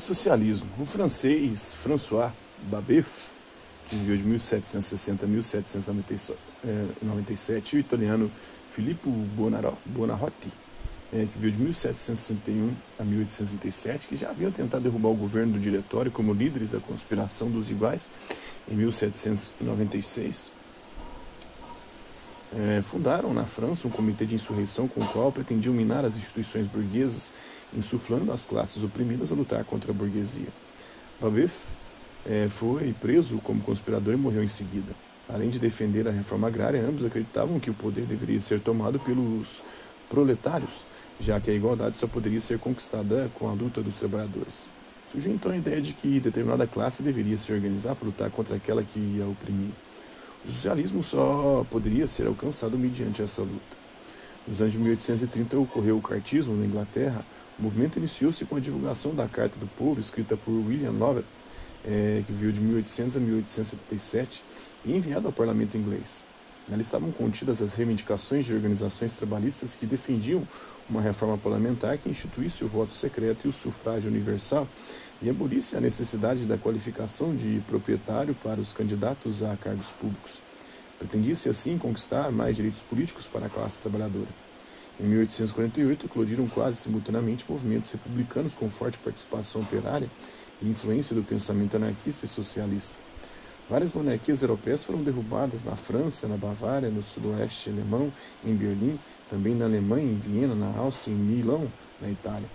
O 0.00 0.02
socialismo. 0.02 0.68
O 0.78 0.86
francês 0.86 1.74
François 1.74 2.32
Babeuf, 2.70 3.32
que 3.86 3.96
viveu 3.96 4.16
de 4.16 4.24
1760 4.24 5.26
a 5.26 5.28
1797, 5.28 7.76
e 7.76 7.78
o 7.78 7.80
italiano 7.80 8.30
Filippo 8.70 9.10
Buonarroti, 9.84 10.50
é, 11.12 11.26
que 11.26 11.38
viveu 11.38 11.50
de 11.50 11.58
1761 11.58 12.72
a 12.98 13.04
1837, 13.04 14.08
que 14.08 14.16
já 14.16 14.30
haviam 14.30 14.50
tentado 14.50 14.84
derrubar 14.84 15.10
o 15.10 15.14
governo 15.14 15.52
do 15.52 15.58
diretório 15.58 16.10
como 16.10 16.32
líderes 16.32 16.70
da 16.70 16.80
conspiração 16.80 17.50
dos 17.50 17.70
iguais 17.70 18.08
em 18.70 18.76
1796. 18.76 20.50
É, 22.56 22.80
fundaram 22.80 23.34
na 23.34 23.44
França 23.44 23.86
um 23.86 23.90
comitê 23.90 24.24
de 24.24 24.34
insurreição 24.34 24.88
com 24.88 25.02
o 25.02 25.06
qual 25.08 25.30
pretendiam 25.30 25.74
minar 25.74 26.06
as 26.06 26.16
instituições 26.16 26.66
burguesas, 26.66 27.34
insuflando 27.76 28.32
as 28.32 28.46
classes 28.46 28.82
oprimidas 28.82 29.30
a 29.30 29.34
lutar 29.34 29.64
contra 29.64 29.90
a 29.90 29.94
burguesia. 29.94 30.48
Babeuf 31.20 31.68
é, 32.26 32.48
foi 32.48 32.94
preso 33.00 33.38
como 33.38 33.60
conspirador 33.62 34.14
e 34.14 34.16
morreu 34.16 34.42
em 34.42 34.48
seguida. 34.48 34.92
Além 35.28 35.48
de 35.48 35.58
defender 35.58 36.08
a 36.08 36.10
reforma 36.10 36.48
agrária, 36.48 36.80
ambos 36.80 37.04
acreditavam 37.04 37.60
que 37.60 37.70
o 37.70 37.74
poder 37.74 38.04
deveria 38.04 38.40
ser 38.40 38.60
tomado 38.60 38.98
pelos 38.98 39.62
proletários, 40.08 40.84
já 41.20 41.38
que 41.38 41.50
a 41.50 41.54
igualdade 41.54 41.96
só 41.96 42.06
poderia 42.06 42.40
ser 42.40 42.58
conquistada 42.58 43.30
com 43.34 43.48
a 43.48 43.52
luta 43.52 43.80
dos 43.80 43.96
trabalhadores. 43.96 44.66
Surgiu 45.10 45.32
então 45.32 45.52
a 45.52 45.56
ideia 45.56 45.80
de 45.80 45.92
que 45.92 46.20
determinada 46.20 46.66
classe 46.66 47.02
deveria 47.02 47.36
se 47.36 47.52
organizar 47.52 47.94
para 47.94 48.06
lutar 48.06 48.30
contra 48.30 48.56
aquela 48.56 48.82
que 48.82 48.98
ia 48.98 49.26
oprimir. 49.26 49.72
O 50.44 50.50
socialismo 50.50 51.02
só 51.02 51.66
poderia 51.70 52.06
ser 52.06 52.26
alcançado 52.26 52.78
mediante 52.78 53.20
essa 53.20 53.42
luta. 53.42 53.80
Nos 54.46 54.60
anos 54.60 54.72
de 54.72 54.78
1830 54.78 55.58
ocorreu 55.58 55.98
o 55.98 56.02
cartismo 56.02 56.56
na 56.56 56.64
Inglaterra. 56.64 57.24
O 57.60 57.62
movimento 57.62 57.98
iniciou-se 57.98 58.42
com 58.46 58.56
a 58.56 58.60
divulgação 58.60 59.14
da 59.14 59.28
Carta 59.28 59.58
do 59.58 59.66
Povo, 59.66 60.00
escrita 60.00 60.34
por 60.34 60.50
William 60.50 60.92
Lovett, 60.92 61.26
é, 61.84 62.22
que 62.26 62.32
viveu 62.32 62.50
de 62.50 62.58
1800 62.58 63.18
a 63.18 63.20
1877, 63.20 64.42
e 64.86 64.96
enviada 64.96 65.28
ao 65.28 65.32
parlamento 65.32 65.76
inglês. 65.76 66.24
Nela 66.66 66.80
estavam 66.80 67.12
contidas 67.12 67.60
as 67.60 67.74
reivindicações 67.74 68.46
de 68.46 68.54
organizações 68.54 69.12
trabalhistas 69.12 69.74
que 69.74 69.84
defendiam 69.84 70.48
uma 70.88 71.02
reforma 71.02 71.36
parlamentar 71.36 71.98
que 71.98 72.08
instituísse 72.08 72.64
o 72.64 72.68
voto 72.68 72.94
secreto 72.94 73.46
e 73.46 73.50
o 73.50 73.52
sufrágio 73.52 74.10
universal 74.10 74.66
e 75.20 75.28
abolisse 75.28 75.76
a 75.76 75.82
necessidade 75.82 76.46
da 76.46 76.56
qualificação 76.56 77.36
de 77.36 77.62
proprietário 77.68 78.34
para 78.42 78.58
os 78.58 78.72
candidatos 78.72 79.42
a 79.42 79.54
cargos 79.54 79.90
públicos. 79.90 80.40
Pretendia-se 80.98 81.50
assim 81.50 81.76
conquistar 81.76 82.32
mais 82.32 82.56
direitos 82.56 82.80
políticos 82.80 83.26
para 83.26 83.46
a 83.46 83.50
classe 83.50 83.82
trabalhadora. 83.82 84.49
Em 85.02 85.06
1848, 85.06 86.04
eclodiram 86.04 86.46
quase 86.46 86.76
simultaneamente 86.76 87.46
movimentos 87.48 87.90
republicanos 87.90 88.52
com 88.52 88.68
forte 88.68 88.98
participação 88.98 89.62
operária 89.62 90.10
e 90.60 90.68
influência 90.68 91.16
do 91.16 91.22
pensamento 91.22 91.74
anarquista 91.74 92.26
e 92.26 92.28
socialista. 92.28 92.94
Várias 93.68 93.94
monarquias 93.94 94.42
europeias 94.42 94.84
foram 94.84 95.02
derrubadas 95.02 95.64
na 95.64 95.74
França, 95.74 96.28
na 96.28 96.36
Bavária, 96.36 96.90
no 96.90 97.02
sudoeste 97.02 97.70
alemão, 97.70 98.12
em 98.44 98.54
Berlim, 98.54 98.98
também 99.30 99.54
na 99.54 99.64
Alemanha, 99.64 100.04
em 100.04 100.16
Viena, 100.16 100.54
na 100.54 100.76
Áustria, 100.76 101.14
em 101.14 101.16
Milão, 101.16 101.72
na 101.98 102.10
Itália. 102.10 102.48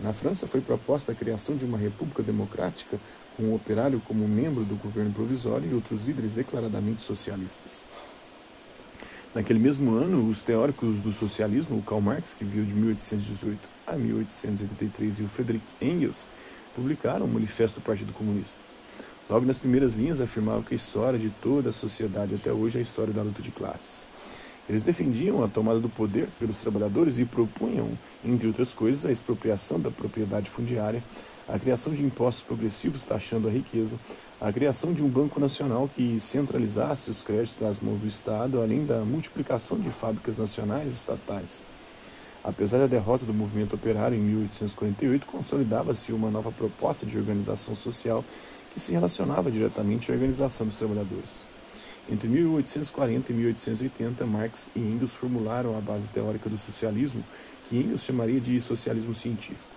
Na 0.00 0.14
França 0.14 0.46
foi 0.46 0.62
proposta 0.62 1.12
a 1.12 1.14
criação 1.14 1.54
de 1.54 1.66
uma 1.66 1.76
república 1.76 2.22
democrática 2.22 2.98
com 3.36 3.42
o 3.42 3.54
operário 3.54 4.00
como 4.06 4.26
membro 4.26 4.64
do 4.64 4.74
governo 4.76 5.12
provisório 5.12 5.70
e 5.70 5.74
outros 5.74 6.00
líderes 6.06 6.32
declaradamente 6.32 7.02
socialistas. 7.02 7.84
Naquele 9.34 9.58
mesmo 9.58 9.96
ano, 9.96 10.28
os 10.28 10.42
teóricos 10.42 11.00
do 11.00 11.10
socialismo, 11.10 11.76
o 11.76 11.82
Karl 11.82 12.00
Marx, 12.00 12.34
que 12.34 12.44
viveu 12.44 12.64
de 12.64 12.72
1818 12.72 13.58
a 13.84 13.94
1883, 13.94 15.18
e 15.18 15.22
o 15.24 15.28
Friedrich 15.28 15.64
Engels, 15.82 16.28
publicaram 16.72 17.26
o 17.26 17.28
Manifesto 17.28 17.80
do 17.80 17.84
Partido 17.84 18.12
Comunista. 18.12 18.60
Logo 19.28 19.44
nas 19.44 19.58
primeiras 19.58 19.94
linhas 19.94 20.20
afirmavam 20.20 20.62
que 20.62 20.72
a 20.72 20.76
história 20.76 21.18
de 21.18 21.30
toda 21.30 21.70
a 21.70 21.72
sociedade 21.72 22.36
até 22.36 22.52
hoje 22.52 22.76
é 22.76 22.78
a 22.78 22.82
história 22.82 23.12
da 23.12 23.22
luta 23.22 23.42
de 23.42 23.50
classes. 23.50 24.08
Eles 24.68 24.82
defendiam 24.82 25.42
a 25.42 25.48
tomada 25.48 25.80
do 25.80 25.88
poder 25.88 26.28
pelos 26.38 26.58
trabalhadores 26.58 27.18
e 27.18 27.24
propunham, 27.24 27.90
entre 28.24 28.46
outras 28.46 28.72
coisas, 28.72 29.04
a 29.04 29.10
expropriação 29.10 29.80
da 29.80 29.90
propriedade 29.90 30.48
fundiária, 30.48 31.02
a 31.48 31.58
criação 31.58 31.92
de 31.92 32.04
impostos 32.04 32.44
progressivos 32.44 33.02
taxando 33.02 33.48
a 33.48 33.50
riqueza, 33.50 33.98
a 34.44 34.52
criação 34.52 34.92
de 34.92 35.02
um 35.02 35.08
banco 35.08 35.40
nacional 35.40 35.88
que 35.88 36.20
centralizasse 36.20 37.10
os 37.10 37.22
créditos 37.22 37.62
nas 37.62 37.80
mãos 37.80 37.98
do 37.98 38.06
Estado, 38.06 38.60
além 38.60 38.84
da 38.84 38.98
multiplicação 38.98 39.80
de 39.80 39.88
fábricas 39.88 40.36
nacionais 40.36 40.92
e 40.92 40.96
estatais. 40.96 41.62
Apesar 42.44 42.76
da 42.76 42.86
derrota 42.86 43.24
do 43.24 43.32
movimento 43.32 43.74
operário 43.74 44.18
em 44.18 44.20
1848, 44.20 45.24
consolidava-se 45.24 46.12
uma 46.12 46.30
nova 46.30 46.52
proposta 46.52 47.06
de 47.06 47.16
organização 47.16 47.74
social 47.74 48.22
que 48.70 48.78
se 48.78 48.92
relacionava 48.92 49.50
diretamente 49.50 50.10
à 50.10 50.14
organização 50.14 50.66
dos 50.66 50.76
trabalhadores. 50.76 51.46
Entre 52.06 52.28
1840 52.28 53.32
e 53.32 53.34
1880, 53.34 54.26
Marx 54.26 54.68
e 54.76 54.78
Engels 54.78 55.14
formularam 55.14 55.74
a 55.74 55.80
base 55.80 56.10
teórica 56.10 56.50
do 56.50 56.58
socialismo, 56.58 57.24
que 57.66 57.78
Engels 57.78 58.02
chamaria 58.02 58.42
de 58.42 58.60
socialismo 58.60 59.14
científico. 59.14 59.73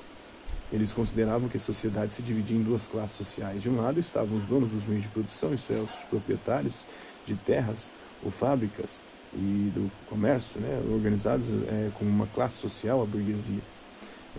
Eles 0.72 0.92
consideravam 0.92 1.48
que 1.48 1.58
a 1.58 1.60
sociedade 1.60 2.14
se 2.14 2.22
dividia 2.22 2.58
em 2.58 2.62
duas 2.62 2.88
classes 2.88 3.16
sociais. 3.16 3.62
De 3.62 3.70
um 3.70 3.82
lado 3.82 4.00
estavam 4.00 4.36
os 4.36 4.44
donos 4.44 4.70
dos 4.70 4.86
meios 4.86 5.04
de 5.04 5.10
produção, 5.10 5.54
isso 5.54 5.72
é, 5.72 5.78
os 5.78 5.96
proprietários 6.10 6.86
de 7.26 7.36
terras 7.36 7.92
ou 8.24 8.30
fábricas 8.30 9.04
e 9.34 9.72
do 9.74 9.92
comércio, 10.10 10.60
né, 10.60 10.82
organizados 10.92 11.50
é, 11.50 11.90
como 11.98 12.10
uma 12.10 12.28
classe 12.28 12.56
social, 12.56 13.02
a 13.02 13.06
burguesia 13.06 13.62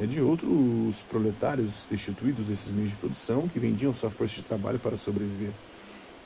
é, 0.00 0.06
de 0.06 0.20
outro, 0.20 0.48
os 0.88 1.02
proletários 1.02 1.86
destituídos 1.90 2.46
desses 2.46 2.70
meios 2.70 2.90
de 2.90 2.96
produção 2.96 3.48
que 3.48 3.58
vendiam 3.58 3.94
sua 3.94 4.10
força 4.10 4.36
de 4.36 4.42
trabalho 4.42 4.78
para 4.78 4.96
sobreviver. 4.96 5.52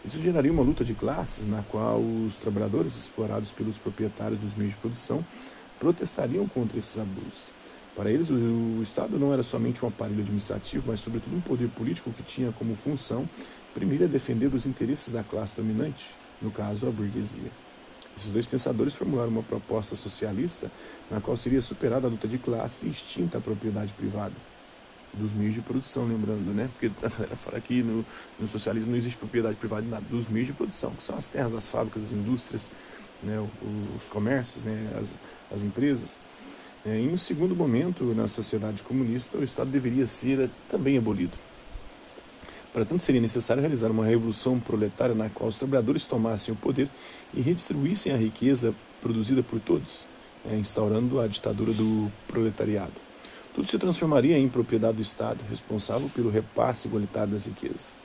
Isso 0.04 0.20
geraria 0.20 0.50
uma 0.50 0.62
luta 0.62 0.84
de 0.84 0.94
classes 0.94 1.46
na 1.46 1.62
qual 1.62 2.00
os 2.00 2.34
trabalhadores 2.34 2.96
explorados 2.96 3.52
pelos 3.52 3.78
proprietários 3.78 4.40
dos 4.40 4.54
meios 4.56 4.74
de 4.74 4.80
produção 4.80 5.24
protestariam 5.78 6.46
contra 6.48 6.76
esses 6.76 6.98
abusos. 6.98 7.52
Para 7.94 8.10
eles, 8.10 8.30
o 8.30 8.80
Estado 8.82 9.18
não 9.18 9.32
era 9.32 9.42
somente 9.42 9.84
um 9.84 9.88
aparelho 9.88 10.20
administrativo, 10.20 10.84
mas, 10.86 11.00
sobretudo, 11.00 11.36
um 11.36 11.40
poder 11.40 11.68
político 11.68 12.10
que 12.10 12.22
tinha 12.22 12.50
como 12.52 12.74
função, 12.74 13.28
primeiro, 13.74 14.08
defender 14.08 14.52
os 14.54 14.66
interesses 14.66 15.12
da 15.12 15.22
classe 15.22 15.54
dominante, 15.54 16.14
no 16.40 16.50
caso, 16.50 16.86
a 16.88 16.90
burguesia. 16.90 17.50
Esses 18.16 18.30
dois 18.30 18.46
pensadores 18.46 18.94
formularam 18.94 19.30
uma 19.30 19.42
proposta 19.42 19.94
socialista 19.96 20.70
na 21.10 21.20
qual 21.20 21.36
seria 21.36 21.60
superada 21.60 22.06
a 22.06 22.10
luta 22.10 22.28
de 22.28 22.38
classe 22.38 22.86
e 22.86 22.90
extinta 22.90 23.38
a 23.38 23.40
propriedade 23.40 23.92
privada 23.92 24.34
dos 25.14 25.34
meios 25.34 25.54
de 25.54 25.60
produção, 25.60 26.06
lembrando, 26.06 26.54
né? 26.54 26.70
Porque 26.72 26.90
a 27.04 27.08
galera 27.08 27.36
fala 27.36 27.60
que 27.60 27.82
no, 27.82 28.04
no, 28.40 28.48
socialismo 28.48 28.90
não 28.90 28.96
existe 28.96 29.18
propriedade 29.18 29.56
privada 29.56 29.86
nada, 29.86 30.04
dos 30.08 30.28
meios 30.28 30.48
de 30.48 30.54
produção, 30.54 30.92
que 30.92 31.02
são 31.02 31.16
as 31.16 31.28
terras, 31.28 31.54
as 31.54 31.68
fábricas, 31.68 32.04
as 32.04 32.12
indústrias, 32.12 32.70
né? 33.22 33.36
os 33.98 34.08
comércios, 34.08 34.64
né? 34.64 34.90
as, 34.98 35.18
as 35.50 35.62
empresas. 35.62 36.18
É, 36.84 36.98
em 36.98 37.12
um 37.12 37.16
segundo 37.16 37.54
momento, 37.54 38.02
na 38.12 38.26
sociedade 38.26 38.82
comunista, 38.82 39.38
o 39.38 39.44
Estado 39.44 39.70
deveria 39.70 40.04
ser 40.04 40.50
também 40.68 40.98
abolido. 40.98 41.32
Para 42.72 42.84
tanto, 42.84 43.02
seria 43.02 43.20
necessário 43.20 43.60
realizar 43.60 43.88
uma 43.88 44.04
revolução 44.04 44.58
proletária 44.58 45.14
na 45.14 45.28
qual 45.28 45.48
os 45.48 45.58
trabalhadores 45.58 46.04
tomassem 46.04 46.52
o 46.52 46.56
poder 46.56 46.88
e 47.32 47.40
redistribuíssem 47.40 48.12
a 48.12 48.16
riqueza 48.16 48.74
produzida 49.00 49.44
por 49.44 49.60
todos, 49.60 50.06
é, 50.50 50.56
instaurando 50.56 51.20
a 51.20 51.28
ditadura 51.28 51.72
do 51.72 52.10
proletariado. 52.26 52.94
Tudo 53.54 53.68
se 53.68 53.78
transformaria 53.78 54.36
em 54.36 54.48
propriedade 54.48 54.96
do 54.96 55.02
Estado, 55.02 55.38
responsável 55.48 56.08
pelo 56.08 56.30
repasse 56.30 56.88
igualitário 56.88 57.32
das 57.32 57.44
riquezas. 57.44 57.96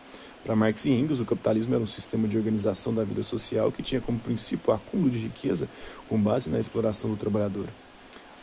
Para 0.44 0.56
Marx 0.56 0.86
e 0.86 0.92
Engels, 0.92 1.20
o 1.20 1.26
capitalismo 1.26 1.74
era 1.74 1.84
um 1.84 1.88
sistema 1.88 2.28
de 2.28 2.38
organização 2.38 2.94
da 2.94 3.04
vida 3.04 3.24
social 3.24 3.72
que 3.72 3.82
tinha 3.82 4.02
como 4.02 4.20
princípio 4.20 4.72
o 4.72 4.76
acúmulo 4.76 5.10
de 5.10 5.18
riqueza 5.18 5.68
com 6.08 6.22
base 6.22 6.50
na 6.52 6.60
exploração 6.60 7.10
do 7.10 7.18
trabalhador. 7.18 7.66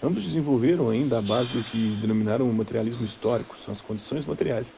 Ambos 0.05 0.25
desenvolveram 0.25 0.91
ainda 0.91 1.17
a 1.19 1.23
base 1.23 1.57
do 1.57 1.65
que 1.65 1.97
denominaram 1.99 2.51
o 2.51 2.53
materialismo 2.53 3.06
histórico, 3.06 3.59
são 3.59 3.73
as 3.73 3.81
condições 3.81 4.27
materiais 4.27 4.75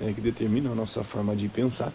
é, 0.00 0.10
que 0.10 0.22
determinam 0.22 0.72
a 0.72 0.74
nossa 0.74 1.04
forma 1.04 1.36
de 1.36 1.50
pensar 1.50 1.92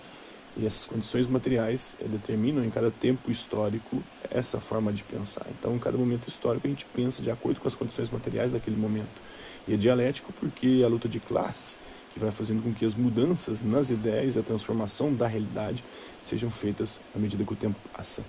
e 0.55 0.67
essas 0.67 0.85
condições 0.85 1.25
materiais 1.25 1.95
é, 1.99 2.07
determinam 2.07 2.63
em 2.63 2.69
cada 2.69 2.91
tempo 2.91 3.31
histórico 3.31 4.03
essa 4.29 4.59
forma 4.59 4.93
de 4.93 5.01
pensar. 5.01 5.47
Então, 5.49 5.75
em 5.75 5.79
cada 5.79 5.97
momento 5.97 6.27
histórico, 6.27 6.67
a 6.67 6.69
gente 6.69 6.85
pensa 6.93 7.23
de 7.23 7.31
acordo 7.31 7.59
com 7.59 7.67
as 7.67 7.73
condições 7.73 8.11
materiais 8.11 8.51
daquele 8.51 8.77
momento. 8.77 9.19
E 9.67 9.73
é 9.73 9.77
dialético 9.77 10.31
porque 10.33 10.81
é 10.83 10.85
a 10.85 10.87
luta 10.87 11.09
de 11.09 11.19
classes 11.19 11.79
que 12.13 12.19
vai 12.19 12.29
fazendo 12.29 12.61
com 12.61 12.71
que 12.71 12.85
as 12.85 12.93
mudanças 12.93 13.63
nas 13.63 13.89
ideias 13.89 14.35
e 14.35 14.39
a 14.39 14.43
transformação 14.43 15.11
da 15.11 15.25
realidade 15.25 15.83
sejam 16.21 16.51
feitas 16.51 16.99
à 17.15 17.17
medida 17.17 17.43
que 17.43 17.53
o 17.53 17.55
tempo 17.55 17.79
passa. 17.91 18.23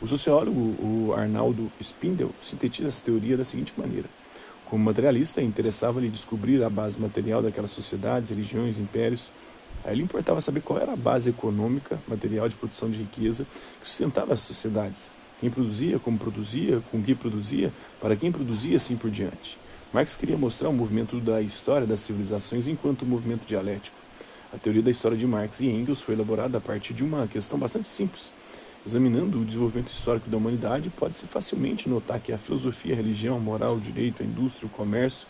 O 0.00 0.06
sociólogo 0.06 0.60
o 0.60 1.12
Arnaldo 1.16 1.72
Spindel 1.80 2.30
sintetiza 2.40 2.88
essa 2.88 3.04
teoria 3.04 3.36
da 3.36 3.44
seguinte 3.44 3.72
maneira: 3.76 4.08
como 4.64 4.84
materialista, 4.84 5.42
interessava-lhe 5.42 6.08
descobrir 6.08 6.62
a 6.62 6.70
base 6.70 7.00
material 7.00 7.42
daquelas 7.42 7.72
sociedades, 7.72 8.30
religiões, 8.30 8.78
impérios. 8.78 9.32
A 9.84 9.92
ele 9.92 10.02
importava 10.02 10.40
saber 10.40 10.60
qual 10.60 10.78
era 10.78 10.92
a 10.92 10.96
base 10.96 11.30
econômica, 11.30 11.98
material 12.06 12.48
de 12.48 12.54
produção 12.54 12.90
de 12.90 12.98
riqueza 12.98 13.46
que 13.80 13.88
sustentava 13.88 14.34
as 14.34 14.40
sociedades. 14.40 15.10
Quem 15.40 15.50
produzia, 15.50 15.98
como 15.98 16.18
produzia, 16.18 16.82
com 16.90 17.02
que 17.02 17.14
produzia, 17.14 17.72
para 18.00 18.14
quem 18.14 18.30
produzia, 18.30 18.76
assim 18.76 18.96
por 18.96 19.10
diante. 19.10 19.58
Marx 19.92 20.16
queria 20.16 20.36
mostrar 20.36 20.68
o 20.68 20.72
movimento 20.72 21.18
da 21.18 21.40
história 21.40 21.86
das 21.86 22.00
civilizações 22.00 22.68
enquanto 22.68 23.06
movimento 23.06 23.46
dialético. 23.46 23.96
A 24.52 24.58
teoria 24.58 24.82
da 24.82 24.90
história 24.90 25.16
de 25.16 25.26
Marx 25.26 25.60
e 25.60 25.66
Engels 25.66 26.02
foi 26.02 26.14
elaborada 26.14 26.58
a 26.58 26.60
partir 26.60 26.92
de 26.92 27.02
uma 27.02 27.26
questão 27.26 27.58
bastante 27.58 27.88
simples. 27.88 28.32
Examinando 28.86 29.40
o 29.40 29.44
desenvolvimento 29.44 29.88
histórico 29.88 30.30
da 30.30 30.36
humanidade, 30.36 30.90
pode-se 30.90 31.26
facilmente 31.26 31.88
notar 31.88 32.20
que 32.20 32.32
a 32.32 32.38
filosofia, 32.38 32.94
a 32.94 32.96
religião, 32.96 33.36
a 33.36 33.40
moral, 33.40 33.76
o 33.76 33.80
direito, 33.80 34.22
a 34.22 34.26
indústria, 34.26 34.66
o 34.66 34.70
comércio 34.70 35.26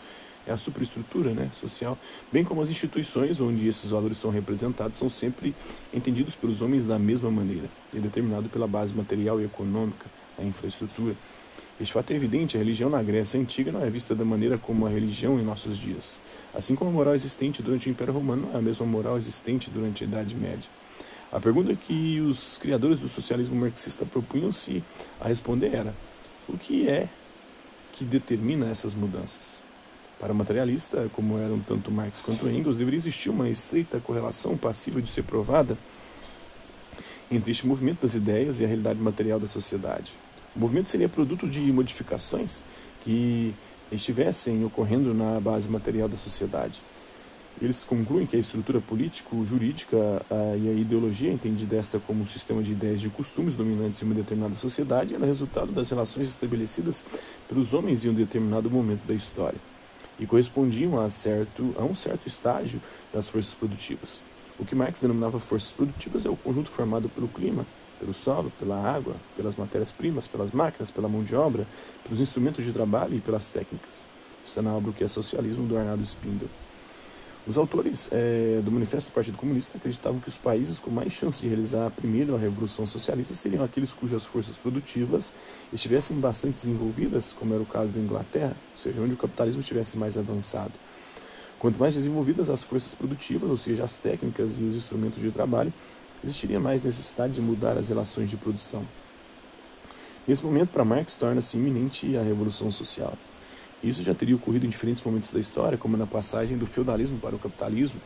é 0.47 0.51
a 0.51 0.57
superestrutura 0.57 1.31
né, 1.31 1.49
social, 1.53 1.97
bem 2.31 2.43
como 2.43 2.61
as 2.61 2.69
instituições 2.69 3.39
onde 3.39 3.67
esses 3.67 3.89
valores 3.89 4.17
são 4.17 4.31
representados, 4.31 4.97
são 4.97 5.09
sempre 5.09 5.53
entendidos 5.93 6.35
pelos 6.35 6.61
homens 6.61 6.85
da 6.85 6.97
mesma 6.97 7.29
maneira, 7.29 7.69
e 7.93 7.97
é 7.97 7.99
determinado 7.99 8.49
pela 8.49 8.67
base 8.67 8.93
material 8.93 9.39
e 9.41 9.45
econômica 9.45 10.05
da 10.37 10.43
infraestrutura. 10.43 11.15
Este 11.79 11.93
fato 11.93 12.11
é 12.11 12.15
evidente, 12.15 12.57
a 12.57 12.59
religião 12.59 12.89
na 12.89 13.01
Grécia 13.01 13.39
Antiga 13.39 13.71
não 13.71 13.83
é 13.83 13.89
vista 13.89 14.13
da 14.13 14.25
maneira 14.25 14.57
como 14.57 14.85
a 14.85 14.89
religião 14.89 15.39
em 15.39 15.43
nossos 15.43 15.77
dias. 15.77 16.19
Assim 16.53 16.75
como 16.75 16.89
a 16.89 16.93
moral 16.93 17.15
existente 17.15 17.61
durante 17.61 17.87
o 17.87 17.91
Império 17.91 18.13
Romano 18.13 18.47
não 18.47 18.53
é 18.53 18.57
a 18.57 18.61
mesma 18.61 18.85
moral 18.85 19.17
existente 19.17 19.69
durante 19.69 20.03
a 20.03 20.07
Idade 20.07 20.35
Média. 20.35 20.78
A 21.31 21.39
pergunta 21.39 21.75
que 21.75 22.19
os 22.21 22.57
criadores 22.57 22.99
do 22.99 23.07
socialismo 23.07 23.55
marxista 23.55 24.03
propunham-se 24.03 24.83
a 25.19 25.27
responder 25.27 25.75
era: 25.75 25.93
o 26.47 26.57
que 26.57 26.89
é 26.89 27.07
que 27.93 28.03
determina 28.03 28.67
essas 28.67 28.93
mudanças? 28.95 29.61
Para 30.19 30.33
o 30.33 30.35
materialista, 30.35 31.09
como 31.13 31.37
eram 31.37 31.59
tanto 31.59 31.91
Marx 31.91 32.19
quanto 32.19 32.49
Engels, 32.49 32.77
deveria 32.77 32.97
existir 32.97 33.29
uma 33.29 33.47
estreita 33.47 33.99
correlação 33.99 34.57
passível 34.57 34.99
de 35.01 35.09
ser 35.09 35.23
provada 35.23 35.77
entre 37.31 37.51
este 37.51 37.65
movimento 37.65 38.01
das 38.01 38.15
ideias 38.15 38.59
e 38.59 38.65
a 38.65 38.67
realidade 38.67 38.99
material 38.99 39.39
da 39.39 39.47
sociedade. 39.47 40.13
O 40.55 40.59
movimento 40.59 40.89
seria 40.89 41.07
produto 41.07 41.47
de 41.47 41.61
modificações 41.71 42.63
que 43.01 43.53
estivessem 43.91 44.65
ocorrendo 44.65 45.13
na 45.13 45.39
base 45.39 45.69
material 45.69 46.09
da 46.09 46.17
sociedade. 46.17 46.81
Eles 47.61 47.83
concluem 47.83 48.25
que 48.25 48.37
a 48.37 48.39
estrutura 48.39 48.79
político-jurídica 48.79 50.25
e 50.61 50.69
a 50.69 50.73
ideologia, 50.73 51.29
entendida 51.29 51.75
esta 51.75 51.99
como 51.99 52.23
um 52.23 52.25
sistema 52.25 52.63
de 52.63 52.71
ideias 52.71 53.03
e 53.03 53.09
costumes 53.09 53.53
dominantes 53.53 54.01
em 54.01 54.05
uma 54.05 54.15
determinada 54.15 54.55
sociedade, 54.55 55.13
era 55.13 55.25
resultado 55.25 55.71
das 55.73 55.89
relações 55.89 56.29
estabelecidas 56.29 57.03
pelos 57.49 57.73
homens 57.73 58.05
em 58.05 58.09
um 58.09 58.13
determinado 58.13 58.69
momento 58.69 59.05
da 59.05 59.13
história 59.13 59.59
e 60.17 60.25
correspondiam 60.25 60.99
a, 60.99 61.09
certo, 61.09 61.75
a 61.77 61.83
um 61.83 61.93
certo 61.93 62.27
estágio 62.27 62.81
das 63.13 63.27
forças 63.27 63.53
produtivas. 63.53 64.21
O 64.57 64.65
que 64.65 64.75
Marx 64.75 65.01
denominava 65.01 65.39
forças 65.39 65.73
produtivas 65.73 66.25
é 66.25 66.29
o 66.29 66.37
conjunto 66.37 66.69
formado 66.69 67.09
pelo 67.09 67.27
clima, 67.27 67.65
pelo 67.99 68.13
solo, 68.13 68.51
pela 68.57 68.81
água, 68.81 69.15
pelas 69.35 69.55
matérias-primas, 69.55 70.27
pelas 70.27 70.51
máquinas, 70.51 70.91
pela 70.91 71.09
mão 71.09 71.23
de 71.23 71.35
obra, 71.35 71.67
pelos 72.03 72.21
instrumentos 72.21 72.63
de 72.63 72.71
trabalho 72.71 73.17
e 73.17 73.19
pelas 73.19 73.47
técnicas. 73.47 74.05
Isso 74.45 74.57
é 74.59 74.61
na 74.61 74.73
obra 74.73 74.93
que 74.93 75.03
é 75.03 75.07
Socialismo, 75.09 75.67
do 75.67 75.77
Arnaldo 75.77 76.03
Spindel. 76.03 76.47
Os 77.49 77.57
autores 77.57 78.07
é, 78.11 78.61
do 78.63 78.71
Manifesto 78.71 79.09
do 79.09 79.13
Partido 79.15 79.35
Comunista 79.35 79.75
acreditavam 79.75 80.19
que 80.19 80.27
os 80.27 80.37
países 80.37 80.79
com 80.79 80.91
mais 80.91 81.11
chance 81.11 81.41
de 81.41 81.47
realizar 81.47 81.87
a 81.87 81.89
primeira 81.89 82.37
revolução 82.37 82.85
socialista 82.85 83.33
seriam 83.33 83.63
aqueles 83.63 83.91
cujas 83.91 84.23
forças 84.23 84.55
produtivas 84.55 85.33
estivessem 85.73 86.19
bastante 86.19 86.53
desenvolvidas, 86.53 87.33
como 87.33 87.55
era 87.55 87.63
o 87.63 87.65
caso 87.65 87.91
da 87.91 87.99
Inglaterra, 87.99 88.55
ou 88.69 88.77
seja, 88.77 89.01
onde 89.01 89.15
o 89.15 89.17
capitalismo 89.17 89.61
estivesse 89.61 89.97
mais 89.97 90.15
avançado. 90.15 90.73
Quanto 91.57 91.79
mais 91.79 91.95
desenvolvidas 91.95 92.51
as 92.51 92.61
forças 92.61 92.93
produtivas, 92.93 93.49
ou 93.49 93.57
seja, 93.57 93.83
as 93.83 93.95
técnicas 93.95 94.59
e 94.59 94.63
os 94.65 94.75
instrumentos 94.75 95.19
de 95.19 95.31
trabalho, 95.31 95.73
existiria 96.23 96.59
mais 96.59 96.83
necessidade 96.83 97.33
de 97.33 97.41
mudar 97.41 97.79
as 97.79 97.89
relações 97.89 98.29
de 98.29 98.37
produção. 98.37 98.85
Nesse 100.27 100.45
momento, 100.45 100.69
para 100.69 100.85
Marx, 100.85 101.15
torna-se 101.15 101.57
iminente 101.57 102.15
a 102.15 102.21
revolução 102.21 102.71
social. 102.71 103.17
Isso 103.83 104.03
já 104.03 104.13
teria 104.13 104.35
ocorrido 104.35 104.65
em 104.65 104.69
diferentes 104.69 105.01
momentos 105.01 105.31
da 105.31 105.39
história, 105.39 105.77
como 105.77 105.95
na 105.95 106.05
passagem 106.05 106.57
do 106.57 106.65
feudalismo 106.65 107.17
para 107.19 107.35
o 107.35 107.39
capitalismo. 107.39 107.99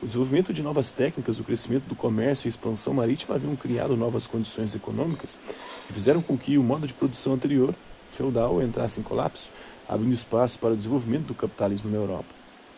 O 0.00 0.06
desenvolvimento 0.06 0.52
de 0.52 0.62
novas 0.62 0.92
técnicas, 0.92 1.40
o 1.40 1.44
crescimento 1.44 1.84
do 1.84 1.96
comércio 1.96 2.46
e 2.46 2.48
a 2.48 2.50
expansão 2.50 2.94
marítima 2.94 3.34
haviam 3.34 3.56
criado 3.56 3.96
novas 3.96 4.28
condições 4.28 4.74
econômicas 4.74 5.38
que 5.86 5.92
fizeram 5.92 6.22
com 6.22 6.38
que 6.38 6.56
o 6.56 6.62
modo 6.62 6.86
de 6.86 6.94
produção 6.94 7.32
anterior, 7.32 7.74
feudal, 8.08 8.62
entrasse 8.62 9.00
em 9.00 9.02
colapso, 9.02 9.50
abrindo 9.88 10.12
espaço 10.12 10.58
para 10.60 10.74
o 10.74 10.76
desenvolvimento 10.76 11.26
do 11.26 11.34
capitalismo 11.34 11.90
na 11.90 11.96
Europa. 11.96 12.32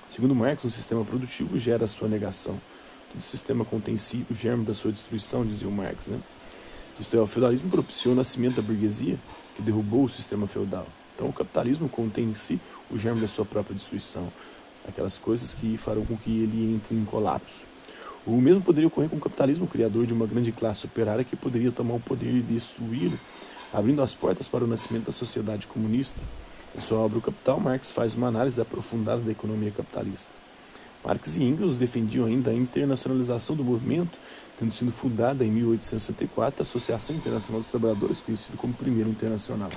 Segundo 0.08 0.34
Marx, 0.34 0.64
um 0.64 0.70
sistema 0.70 1.04
produtivo 1.04 1.58
gera 1.58 1.84
a 1.84 1.88
sua 1.88 2.08
negação. 2.08 2.58
Todo 3.12 3.22
sistema 3.22 3.66
contém 3.66 3.94
em 3.94 3.98
si 3.98 4.24
o 4.30 4.34
germe 4.34 4.64
da 4.64 4.72
sua 4.72 4.90
destruição, 4.90 5.44
dizia 5.44 5.68
o 5.68 5.72
Marx. 5.72 6.06
Né? 6.06 6.18
Isto 6.98 7.16
é, 7.16 7.20
o 7.20 7.26
feudalismo 7.26 7.70
propiciou 7.70 8.14
o 8.14 8.16
nascimento 8.16 8.56
da 8.56 8.62
burguesia, 8.62 9.18
que 9.54 9.62
derrubou 9.62 10.04
o 10.04 10.08
sistema 10.08 10.46
feudal. 10.46 10.86
Então, 11.20 11.28
o 11.28 11.34
capitalismo 11.34 11.86
contém 11.86 12.24
em 12.24 12.34
si 12.34 12.58
o 12.90 12.96
germe 12.96 13.20
da 13.20 13.28
sua 13.28 13.44
própria 13.44 13.76
destruição, 13.76 14.32
aquelas 14.88 15.18
coisas 15.18 15.52
que 15.52 15.76
farão 15.76 16.02
com 16.02 16.16
que 16.16 16.30
ele 16.30 16.74
entre 16.74 16.96
em 16.96 17.04
colapso. 17.04 17.64
O 18.26 18.40
mesmo 18.40 18.62
poderia 18.62 18.88
ocorrer 18.88 19.10
com 19.10 19.16
o 19.16 19.20
capitalismo, 19.20 19.66
criador 19.66 20.06
de 20.06 20.14
uma 20.14 20.26
grande 20.26 20.50
classe 20.50 20.86
operária 20.86 21.22
que 21.22 21.36
poderia 21.36 21.70
tomar 21.70 21.92
o 21.92 22.00
poder 22.00 22.34
e 22.34 22.40
destruí-lo, 22.40 23.20
abrindo 23.70 24.00
as 24.00 24.14
portas 24.14 24.48
para 24.48 24.64
o 24.64 24.66
nascimento 24.66 25.04
da 25.04 25.12
sociedade 25.12 25.66
comunista. 25.66 26.18
Em 26.74 26.80
sua 26.80 27.00
obra 27.00 27.18
O 27.18 27.20
Capital, 27.20 27.60
Marx 27.60 27.92
faz 27.92 28.14
uma 28.14 28.28
análise 28.28 28.58
aprofundada 28.58 29.20
da 29.20 29.30
economia 29.30 29.70
capitalista. 29.70 30.32
Marx 31.04 31.36
e 31.36 31.42
Engels 31.42 31.76
defendiam 31.76 32.24
ainda 32.24 32.50
a 32.50 32.54
internacionalização 32.54 33.54
do 33.54 33.62
movimento, 33.62 34.18
tendo 34.58 34.72
sido 34.72 34.90
fundada 34.90 35.44
em 35.44 35.50
1864 35.50 36.60
a 36.60 36.62
Associação 36.62 37.14
Internacional 37.14 37.60
dos 37.60 37.70
Trabalhadores, 37.70 38.22
conhecida 38.22 38.56
como 38.56 38.72
Primeira 38.72 39.10
Internacional. 39.10 39.70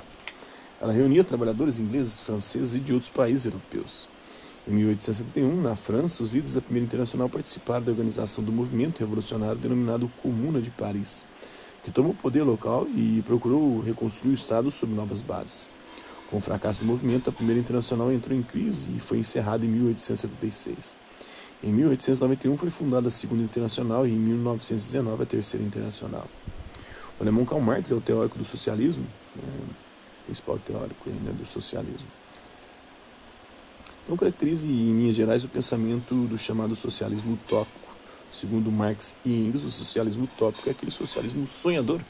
Ela 0.84 0.92
reunia 0.92 1.24
trabalhadores 1.24 1.78
ingleses, 1.78 2.20
franceses 2.20 2.74
e 2.74 2.78
de 2.78 2.92
outros 2.92 3.10
países 3.10 3.46
europeus. 3.46 4.06
Em 4.68 4.72
1871, 4.72 5.62
na 5.62 5.74
França, 5.74 6.22
os 6.22 6.30
líderes 6.30 6.52
da 6.52 6.60
Primeira 6.60 6.84
Internacional 6.84 7.26
participaram 7.26 7.86
da 7.86 7.90
organização 7.90 8.44
do 8.44 8.52
movimento 8.52 8.98
revolucionário 8.98 9.56
denominado 9.56 10.12
Comuna 10.22 10.60
de 10.60 10.68
Paris, 10.68 11.24
que 11.82 11.90
tomou 11.90 12.12
o 12.12 12.14
poder 12.14 12.42
local 12.42 12.86
e 12.94 13.22
procurou 13.24 13.80
reconstruir 13.80 14.32
o 14.32 14.34
Estado 14.34 14.70
sob 14.70 14.92
novas 14.92 15.22
bases. 15.22 15.70
Com 16.28 16.36
o 16.36 16.40
fracasso 16.42 16.80
do 16.80 16.86
movimento, 16.86 17.30
a 17.30 17.32
Primeira 17.32 17.58
Internacional 17.58 18.12
entrou 18.12 18.36
em 18.36 18.42
crise 18.42 18.90
e 18.94 19.00
foi 19.00 19.16
encerrada 19.16 19.64
em 19.64 19.68
1876. 19.70 20.98
Em 21.62 21.72
1891 21.72 22.58
foi 22.58 22.68
fundada 22.68 23.08
a 23.08 23.10
Segunda 23.10 23.42
Internacional 23.42 24.06
e 24.06 24.10
em 24.10 24.18
1919 24.18 25.22
a 25.22 25.26
Terceira 25.26 25.64
Internacional. 25.64 26.28
O 27.18 27.22
alemão 27.22 27.46
Karl 27.46 27.62
Marx 27.62 27.90
é 27.90 27.94
o 27.94 28.02
teórico 28.02 28.36
do 28.36 28.44
socialismo, 28.44 29.06
né, 29.34 29.42
principal 30.26 30.58
teórico 30.58 31.10
né, 31.10 31.32
do 31.32 31.46
socialismo. 31.46 32.08
Então 34.04 34.16
caracteriza 34.16 34.66
em 34.66 34.96
linhas 34.96 35.16
gerais 35.16 35.44
o 35.44 35.48
pensamento 35.48 36.14
do 36.26 36.36
chamado 36.36 36.76
socialismo 36.76 37.34
utópico. 37.34 37.84
Segundo 38.30 38.70
Marx 38.70 39.14
e 39.24 39.30
Engels, 39.30 39.64
o 39.64 39.70
socialismo 39.70 40.24
utópico 40.24 40.68
é 40.68 40.72
aquele 40.72 40.90
socialismo 40.90 41.46
sonhador 41.46 42.00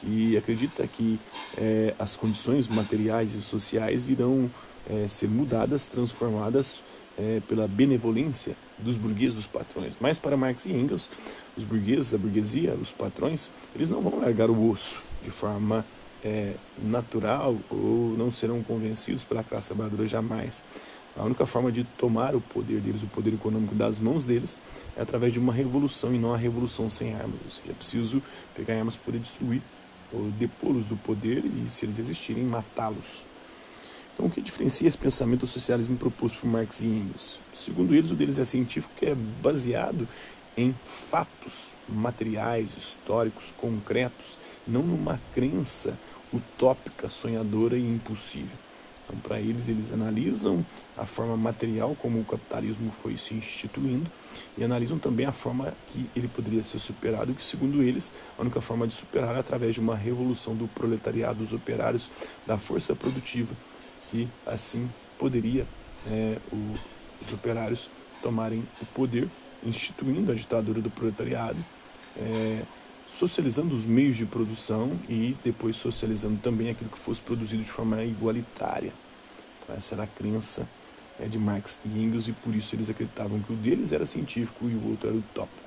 que 0.00 0.36
acredita 0.36 0.86
que 0.86 1.18
é, 1.56 1.94
as 1.98 2.16
condições 2.16 2.66
materiais 2.66 3.34
e 3.34 3.40
sociais 3.40 4.08
irão 4.08 4.50
é, 4.90 5.06
ser 5.06 5.28
mudadas, 5.28 5.86
transformadas 5.86 6.82
é, 7.16 7.40
pela 7.48 7.68
benevolência 7.68 8.56
dos 8.78 8.96
burgueses, 8.96 9.34
dos 9.34 9.46
patrões. 9.46 9.94
Mas 10.00 10.18
para 10.18 10.36
Marx 10.36 10.66
e 10.66 10.72
Engels, 10.72 11.08
os 11.56 11.64
burgueses, 11.64 12.12
a 12.12 12.18
burguesia, 12.18 12.74
os 12.74 12.90
patrões, 12.90 13.50
eles 13.74 13.88
não 13.88 14.00
vão 14.00 14.18
largar 14.18 14.50
o 14.50 14.70
osso 14.70 15.00
de 15.22 15.30
forma 15.30 15.86
é, 16.24 16.54
natural 16.82 17.56
ou 17.70 18.14
não 18.16 18.30
serão 18.30 18.62
convencidos 18.62 19.24
pela 19.24 19.42
classe 19.42 19.68
trabalhadora 19.68 20.06
jamais. 20.06 20.64
A 21.16 21.24
única 21.24 21.44
forma 21.44 21.70
de 21.70 21.84
tomar 21.84 22.34
o 22.34 22.40
poder 22.40 22.80
deles, 22.80 23.02
o 23.02 23.06
poder 23.06 23.34
econômico 23.34 23.74
das 23.74 23.98
mãos 23.98 24.24
deles, 24.24 24.56
é 24.96 25.02
através 25.02 25.32
de 25.32 25.38
uma 25.38 25.52
revolução 25.52 26.14
e 26.14 26.18
não 26.18 26.32
a 26.32 26.36
revolução 26.38 26.88
sem 26.88 27.12
armas. 27.12 27.38
Ou 27.44 27.50
seja, 27.50 27.70
é 27.70 27.74
preciso 27.74 28.22
pegar 28.54 28.74
armas 28.78 28.96
para 28.96 29.06
poder 29.06 29.18
destruir 29.18 29.62
ou 30.10 30.30
depô-los 30.30 30.86
do 30.86 30.96
poder 30.96 31.44
e, 31.44 31.70
se 31.70 31.84
eles 31.84 31.98
existirem, 31.98 32.44
matá-los. 32.44 33.24
Então, 34.14 34.26
o 34.26 34.30
que 34.30 34.40
diferencia 34.40 34.86
esse 34.86 34.98
pensamento 34.98 35.40
do 35.40 35.46
socialismo 35.46 35.96
proposto 35.96 36.40
por 36.40 36.46
Marx 36.46 36.80
e 36.80 36.86
Engels? 36.86 37.40
Segundo 37.52 37.94
eles, 37.94 38.10
o 38.10 38.14
deles 38.14 38.38
é 38.38 38.44
científico, 38.44 38.92
que 38.96 39.06
é 39.06 39.14
baseado 39.14 40.06
em 40.56 40.72
fatos 40.72 41.72
materiais, 41.88 42.76
históricos, 42.76 43.54
concretos, 43.56 44.36
não 44.66 44.82
numa 44.82 45.20
crença 45.34 45.98
utópica, 46.32 47.08
sonhadora 47.08 47.76
e 47.76 47.82
impossível. 47.82 48.56
Então, 49.04 49.18
para 49.20 49.40
eles, 49.40 49.68
eles 49.68 49.92
analisam 49.92 50.64
a 50.96 51.04
forma 51.04 51.36
material 51.36 51.96
como 52.00 52.20
o 52.20 52.24
capitalismo 52.24 52.90
foi 52.90 53.16
se 53.16 53.34
instituindo 53.34 54.10
e 54.56 54.62
analisam 54.62 54.98
também 54.98 55.26
a 55.26 55.32
forma 55.32 55.74
que 55.88 56.08
ele 56.14 56.28
poderia 56.28 56.62
ser 56.62 56.78
superado, 56.78 57.34
que, 57.34 57.44
segundo 57.44 57.82
eles, 57.82 58.12
a 58.38 58.42
única 58.42 58.60
forma 58.60 58.86
de 58.86 58.94
superar 58.94 59.34
é 59.34 59.40
através 59.40 59.74
de 59.74 59.80
uma 59.80 59.96
revolução 59.96 60.54
do 60.54 60.68
proletariado, 60.68 61.40
dos 61.40 61.52
operários, 61.52 62.10
da 62.46 62.56
força 62.56 62.94
produtiva, 62.94 63.54
que 64.10 64.28
assim 64.46 64.88
poderia 65.18 65.66
é, 66.06 66.38
o, 66.52 66.72
os 67.20 67.32
operários 67.32 67.90
tomarem 68.22 68.64
o 68.80 68.86
poder, 68.86 69.28
instituindo 69.64 70.32
a 70.32 70.34
ditadura 70.34 70.80
do 70.80 70.90
proletariado. 70.90 71.58
É, 72.16 72.62
socializando 73.08 73.74
os 73.74 73.84
meios 73.84 74.16
de 74.16 74.24
produção 74.24 74.98
e 75.08 75.36
depois 75.44 75.76
socializando 75.76 76.38
também 76.40 76.70
aquilo 76.70 76.90
que 76.90 76.98
fosse 76.98 77.20
produzido 77.20 77.62
de 77.62 77.70
forma 77.70 78.02
igualitária. 78.02 78.92
Então, 79.62 79.76
essa 79.76 79.94
era 79.94 80.04
a 80.04 80.06
crença 80.06 80.66
é, 81.20 81.26
de 81.26 81.38
Marx 81.38 81.78
e 81.84 81.88
Engels 81.88 82.28
e 82.28 82.32
por 82.32 82.54
isso 82.54 82.74
eles 82.74 82.88
acreditavam 82.88 83.38
que 83.40 83.52
o 83.52 83.56
deles 83.56 83.92
era 83.92 84.06
científico 84.06 84.68
e 84.68 84.74
o 84.74 84.90
outro 84.90 85.08
era 85.08 85.16
utópico. 85.16 85.61